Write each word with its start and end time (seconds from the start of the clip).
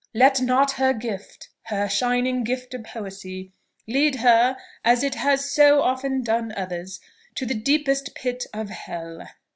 "Let 0.15 0.41
not 0.41 0.71
her 0.71 0.93
gift 0.93 1.49
her 1.65 1.87
shining 1.87 2.43
gift 2.43 2.73
of 2.73 2.85
poesy, 2.85 3.53
lead 3.87 4.15
her, 4.15 4.57
as 4.83 5.03
it 5.03 5.13
has 5.13 5.51
so 5.53 5.83
often 5.83 6.23
done 6.23 6.51
others, 6.57 6.99
to 7.35 7.45
the 7.45 7.53
deepest 7.53 8.15
pit 8.15 8.47
of 8.51 8.69
hell! 8.71 9.27